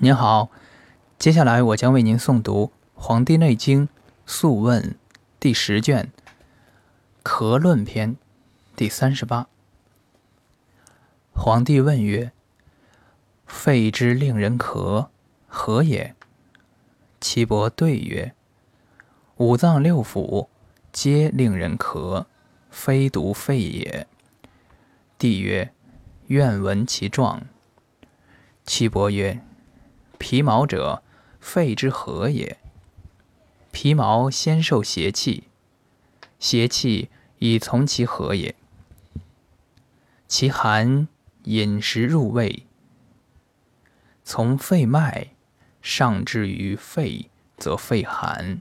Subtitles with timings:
[0.00, 0.50] 您好，
[1.18, 3.88] 接下来我将为您诵读《黄帝内经·
[4.26, 4.80] 素问》
[5.40, 6.12] 第十卷
[7.28, 8.12] 《咳论篇》
[8.76, 9.48] 第三十八。
[11.32, 12.30] 皇帝问曰
[13.44, 15.08] ：“肺之令人咳，
[15.48, 16.14] 何也？”
[17.20, 18.36] 岐伯对曰
[19.38, 20.46] ：“五脏六腑
[20.92, 22.26] 皆令人咳，
[22.70, 24.06] 非独肺也。”
[25.18, 25.72] 帝曰
[26.28, 27.42] ：“愿闻其状。”
[28.64, 29.42] 岐伯曰：
[30.18, 31.02] 皮毛者，
[31.40, 32.58] 肺之何也？
[33.70, 35.44] 皮毛先受邪气，
[36.38, 38.54] 邪气以从其何也？
[40.26, 41.06] 其寒
[41.44, 42.66] 饮食入胃，
[44.24, 45.28] 从肺脉
[45.80, 48.60] 上至于肺，则肺寒。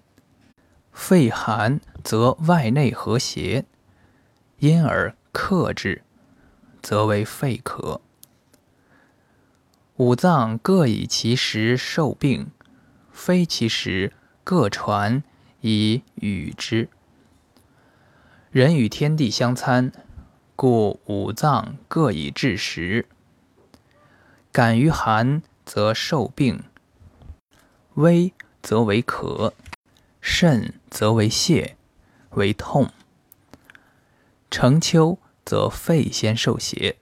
[0.91, 3.66] 肺寒则外内和谐，
[4.60, 6.04] 因而克之，
[6.82, 7.99] 则为肺咳。
[9.98, 12.52] 五脏各以其时受病，
[13.12, 15.24] 非其时各传
[15.62, 16.88] 以与之。
[18.52, 19.91] 人与天地相参，
[20.55, 23.08] 故五脏各以治时。
[24.52, 26.64] 感于寒则受病，
[27.96, 29.54] 微则为咳，
[30.21, 31.74] 甚则为泻，
[32.36, 32.91] 为痛。
[34.52, 36.98] 成秋则肺先受邪，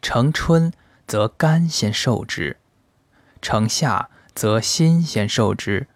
[0.00, 0.72] 成春。
[1.08, 2.58] 则肝先受之，
[3.40, 5.86] 成夏则心先受之，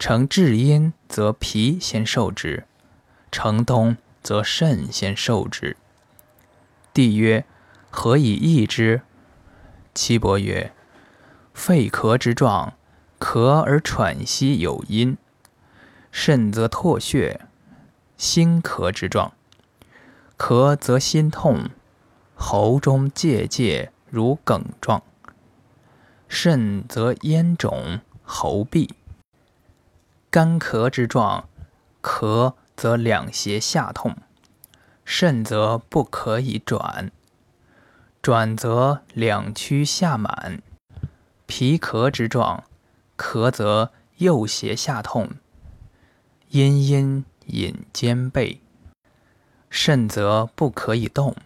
[0.00, 2.64] 成至阴则脾先受之，
[3.30, 5.76] 成冬则肾先受之。
[6.92, 7.44] 帝曰：
[7.88, 9.02] 何以易之？
[9.94, 10.72] 岐伯曰：
[11.54, 12.74] 肺咳之状，
[13.20, 15.16] 咳而喘息有音；
[16.10, 17.38] 肾则唾血；
[18.16, 19.32] 心咳之状，
[20.36, 21.70] 咳则心痛，
[22.34, 23.92] 喉中结结。
[24.16, 25.02] 如梗状，
[26.26, 28.88] 肾则咽肿，喉痹；
[30.30, 31.50] 干咳之状，
[32.00, 34.16] 咳则两胁下痛，
[35.04, 37.12] 肾则不可以转，
[38.22, 40.62] 转则两曲下满；
[41.44, 42.64] 脾咳之状，
[43.18, 45.28] 咳则右胁下痛，
[46.48, 48.60] 阴阴引肩背，
[49.68, 51.36] 肾则不可以动，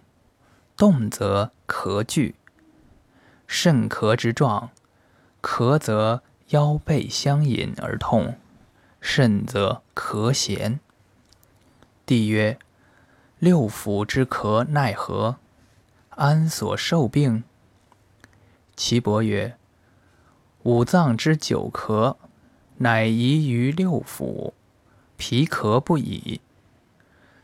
[0.76, 2.36] 动则咳剧。
[3.52, 4.70] 肾咳之状，
[5.42, 8.36] 咳则腰背相引而痛，
[9.00, 10.78] 肾则咳弦。
[12.06, 12.60] 帝曰：
[13.40, 15.38] 六腑之咳奈何？
[16.10, 17.42] 安所受病？
[18.76, 19.56] 岐伯曰：
[20.62, 22.14] 五脏之久咳，
[22.76, 24.52] 乃宜于六腑。
[25.16, 26.40] 脾咳不已，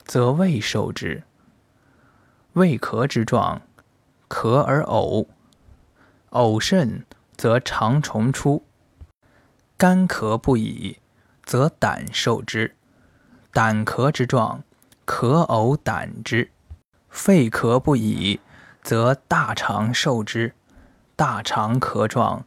[0.04, 1.24] 则胃受之。
[2.52, 3.60] 胃咳之状，
[4.28, 5.26] 咳而呕。
[6.36, 8.62] 呕甚，则肠虫出；
[9.78, 10.98] 干咳不已，
[11.42, 12.72] 则胆受之；
[13.52, 14.62] 胆咳之状，
[15.06, 16.50] 咳呕胆之；
[17.08, 18.38] 肺咳不已，
[18.82, 20.52] 则大肠受之；
[21.16, 22.44] 大肠咳状，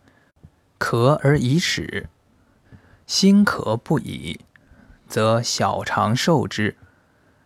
[0.78, 2.06] 咳而已始；
[3.08, 4.42] 心咳不已，
[5.08, 6.76] 则小肠受之；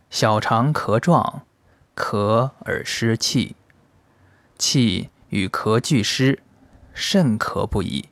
[0.09, 1.43] 小肠咳状，
[1.95, 3.55] 咳而失气，
[4.57, 5.09] 气。
[5.33, 6.43] 与咳俱失，
[6.93, 8.09] 肾咳不已，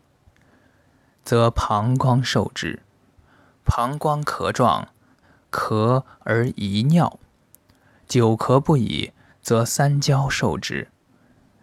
[1.23, 2.79] 则膀胱受之；
[3.63, 4.87] 膀胱咳状，
[5.51, 7.19] 咳而遗尿；
[8.07, 10.87] 久咳不已，则三焦受之；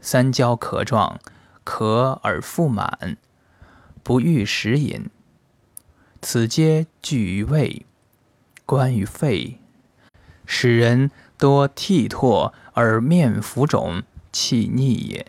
[0.00, 1.18] 三焦咳状，
[1.64, 3.16] 咳而腹满，
[4.04, 5.10] 不欲食饮。
[6.22, 7.84] 此皆聚于胃，
[8.64, 9.58] 关于肺，
[10.46, 15.26] 使人多涕唾而面浮肿，气逆也。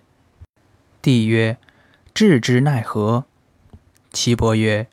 [1.02, 1.58] 帝曰
[2.14, 3.26] ：“治之奈何？”
[4.12, 4.90] 岐伯曰：“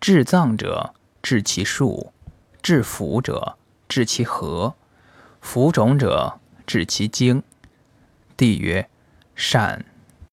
[0.00, 2.10] 治脏者，治其数；
[2.60, 3.56] 治腑者，
[3.88, 4.74] 治其和；
[5.40, 7.42] 浮肿者，治其精。”
[8.36, 8.88] 帝曰
[9.36, 9.84] ：“善。”